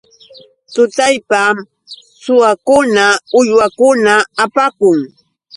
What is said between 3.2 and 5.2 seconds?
uywakunata apakun.